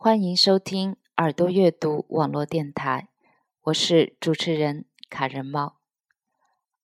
[0.00, 3.08] 欢迎收听耳朵阅读网络电台，
[3.62, 5.80] 我是主持人卡人猫。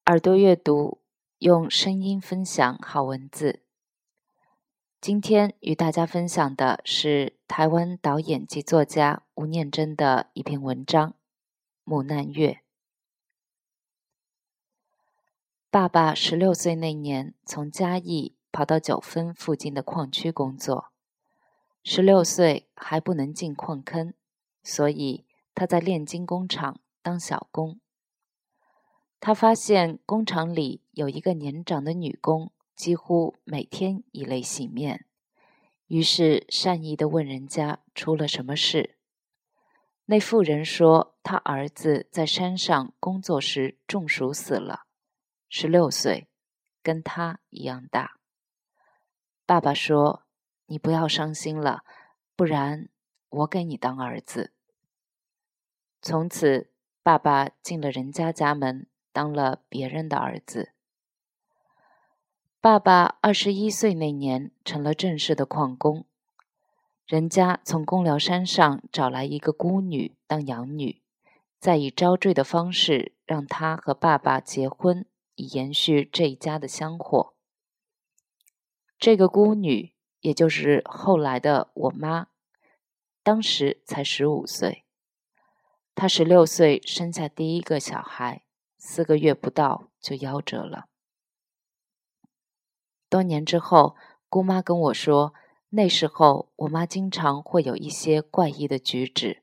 [0.07, 1.01] 耳朵阅读
[1.39, 3.63] 用声音分享好文字。
[5.01, 11.11] 今天与大家分享的是台湾导演及作家吴念真的一篇文章
[11.85, 12.49] 《母难月》。
[15.71, 20.94] 爸爸十六岁那年从嘉义跑到九分附近的矿区工作。
[21.87, 24.15] 十六岁还不能进矿坑，
[24.63, 27.79] 所以他在炼金工厂当小工。
[29.21, 35.05] 他发现工厂里有一个年长的女工，几乎每天以泪洗面，
[35.87, 38.97] 于是善意的问人家出了什么事。
[40.07, 44.87] 那妇人说，他儿子在山上工作时中暑死了，
[45.51, 46.29] 十六岁，
[46.83, 48.19] 跟他一样大。
[49.45, 50.24] 爸爸说。
[50.67, 51.85] 你不要伤心了，
[52.37, 52.89] 不然
[53.29, 54.53] 我给你当儿子。
[56.01, 56.71] 从此，
[57.03, 60.73] 爸爸进了人家家门，当了别人的儿子。
[62.61, 66.07] 爸爸二十一岁那年成了正式的矿工，
[67.07, 71.03] 人家从公寮山上找来一个孤女当养女，
[71.59, 77.35] 再以招赘的方式让他和爸爸结婚，以延续这一家的香火。
[78.99, 79.94] 这个孤女。
[80.25, 82.29] 也就是后来的我妈，
[83.23, 84.87] 当时才十五岁，
[85.95, 88.47] 她十六岁生下第一个小孩，
[88.79, 90.87] 四个月不到就夭折了。
[93.11, 93.97] 多年之后，
[94.31, 95.35] 姑妈跟我说，
[95.69, 99.43] 那时候我妈经常会有一些怪异的举止，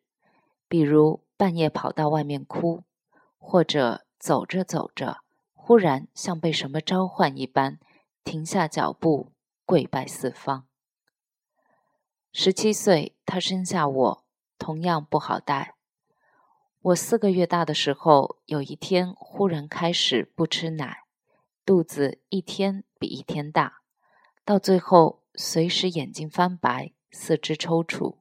[0.67, 2.81] 比如半夜跑到外面哭，
[3.37, 5.19] 或者走着走着，
[5.53, 7.79] 忽然像被什么召唤一般，
[8.23, 9.31] 停下脚步，
[9.63, 10.65] 跪拜四方。
[12.33, 14.25] 十七岁，他生下我，
[14.57, 15.75] 同样不好带。
[16.81, 21.03] 我四个月大的时候，有一天忽然开始不吃奶，
[21.65, 23.81] 肚子一天比一天大，
[24.45, 28.19] 到最后随时眼睛翻白，四肢抽搐。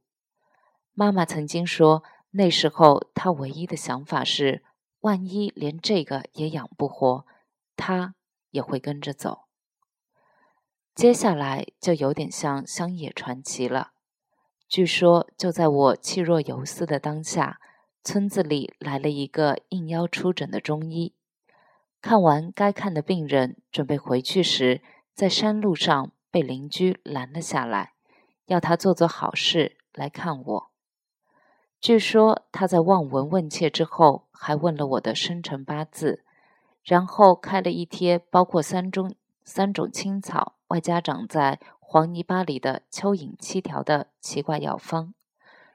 [0.93, 4.65] 妈妈曾经说，那时候她唯一的想法是，
[5.01, 7.25] 万一连这个也养不活，
[7.77, 8.17] 她
[8.51, 9.45] 也会跟着走。
[10.97, 13.93] 接下来就有点像乡野传奇了。
[14.71, 17.59] 据说，就在我气若游丝的当下，
[18.05, 21.13] 村子里来了一个应邀出诊的中医。
[22.01, 24.81] 看完该看的病人，准备回去时，
[25.13, 27.95] 在山路上被邻居拦了下来，
[28.47, 30.71] 要他做做好事来看我。
[31.81, 36.23] 据说他在望闻问切之后，还问了我的生辰八字，
[36.85, 41.59] 然后开了一贴包括三种三种青草，外加长在。
[41.93, 45.13] 黄泥巴里的蚯蚓七条的奇怪药方，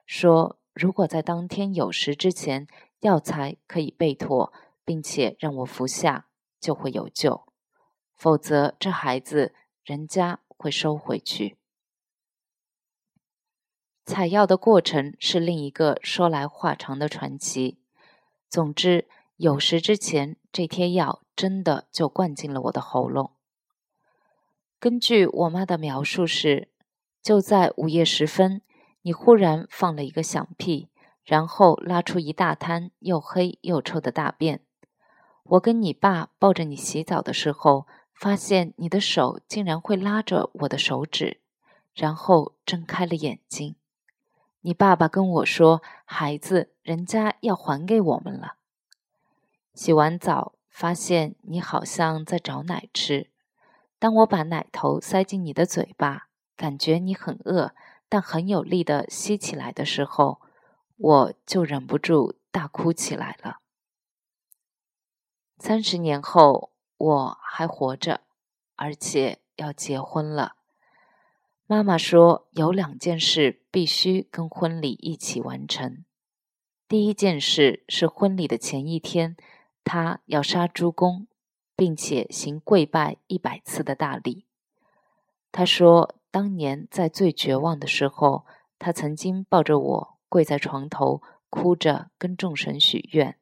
[0.06, 2.68] 说如果在当天酉时之前
[3.02, 4.54] 药材可以备妥，
[4.86, 6.28] 并且让我服下，
[6.62, 7.44] 就会有救；
[8.16, 9.54] 否则这孩子
[9.84, 11.58] 人家会收回去。
[14.06, 17.78] 采药的过程是另一个说来话长的传奇。
[18.50, 19.10] 总之，
[19.40, 23.35] 酉时之前，这贴药真的就灌进了我的喉咙。
[24.80, 26.68] 根据我妈的描述是，
[27.22, 28.62] 就在午夜时分，
[29.02, 30.90] 你忽然放了一个响屁，
[31.24, 34.62] 然后拉出一大滩又黑又臭的大便。
[35.44, 41.40] 我跟你爸抱着你洗澡的时候，发现你的手竟然会拉着我的手指，
[41.94, 43.76] 然后睁开了眼睛。
[44.62, 48.56] 你爸爸跟我说：“孩子，人家要还给我们了。”
[49.74, 53.30] 洗完澡，发现你好像在找奶吃。
[54.06, 57.74] 当我把奶头塞进你的嘴巴，感觉你很饿，
[58.08, 60.40] 但很有力的吸起来的时候，
[60.96, 63.62] 我就忍不住大哭起来了。
[65.58, 68.22] 三十年后，我还活着，
[68.76, 70.54] 而且要结婚了。
[71.66, 76.06] 妈妈说有两件事必须跟婚礼一起完成。
[76.88, 79.36] 第一件事是婚礼的前一天，
[79.84, 81.26] 她要杀猪公。
[81.76, 84.46] 并且行跪拜一百次的大礼。
[85.52, 88.46] 他说，当年在最绝望的时候，
[88.80, 93.38] 他曾经抱着我跪在床头，哭着跟众神许愿，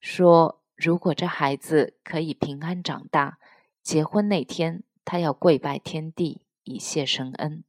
[0.00, 3.38] 说如果这孩子可以平安长大，
[3.82, 7.64] 结婚那天他要跪拜天地以谢神恩。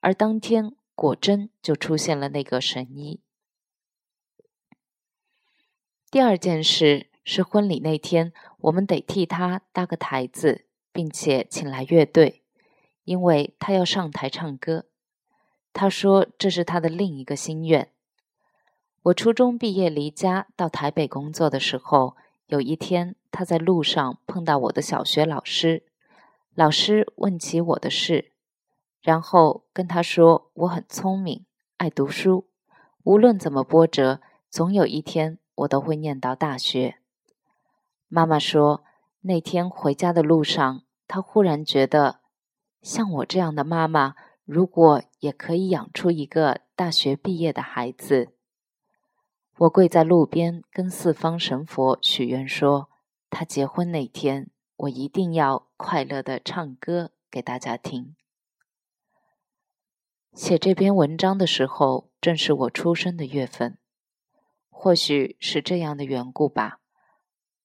[0.00, 3.20] 而当天果真就出现了那个神医。
[6.10, 7.08] 第二件事。
[7.26, 8.34] 是婚礼那天，
[8.64, 12.42] 我们得替他搭个台子，并且请来乐队，
[13.04, 14.86] 因为他要上台唱歌。
[15.74, 17.90] 他说这是他的另一个心愿。
[19.02, 22.16] 我初中毕业离家到台北工作的时候，
[22.46, 25.82] 有一天他在路上碰到我的小学老师，
[26.54, 28.32] 老师问起我的事，
[29.02, 31.44] 然后跟他说我很聪明，
[31.76, 32.46] 爱读书，
[33.02, 36.96] 无论怎么波折，总有一天我都会念到大学。
[38.14, 38.84] 妈妈说
[39.22, 42.20] 那天回家的路上，她忽然觉得，
[42.80, 44.14] 像我这样的妈妈，
[44.44, 48.28] 如果也可以养出一个大学毕业的孩子。
[49.58, 52.88] 我跪在路边，跟四方神佛许愿说
[53.28, 58.14] ：“他结婚那天，我一定要快乐的唱歌给大家听。”
[60.32, 63.76] 写这篇文章的时候，正是我出生的月份，
[64.70, 66.78] 或许是这样的缘故吧。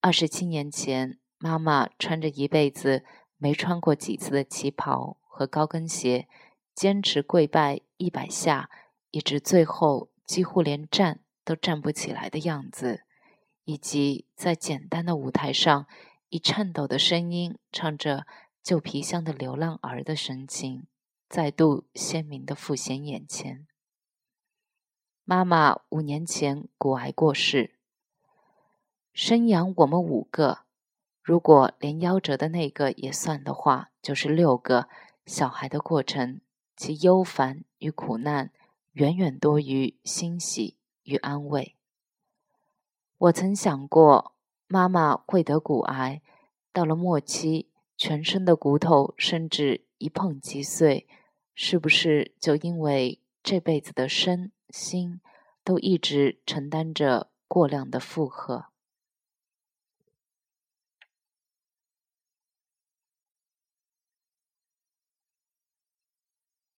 [0.01, 3.03] 二十七年前，妈妈穿着一辈子
[3.37, 6.27] 没穿过几次的旗袍和高跟鞋，
[6.73, 8.69] 坚持跪拜一百下，
[9.11, 11.21] 一直最后几乎连站。
[11.45, 13.05] 都站不起来的样子，
[13.63, 15.87] 以及在简单的舞台上
[16.27, 18.27] 以颤抖的声音唱着
[18.61, 20.85] 旧皮箱的流浪儿的神情，
[21.27, 23.65] 再度鲜明的浮现眼前。
[25.23, 27.78] 妈妈五年前骨癌过世，
[29.13, 30.59] 生养我们五个，
[31.21, 34.89] 如果连夭折的那个也算的话，就是六个
[35.25, 36.41] 小孩的过程，
[36.75, 38.51] 其忧烦与苦难
[38.93, 40.77] 远远多于欣喜。
[41.03, 41.75] 与安慰。
[43.17, 44.35] 我曾想过，
[44.67, 46.21] 妈妈会得骨癌，
[46.71, 51.07] 到了末期，全身的骨头甚至一碰即碎，
[51.55, 55.19] 是不是就因为这辈子的身心
[55.63, 58.65] 都一直承担着过量的负荷？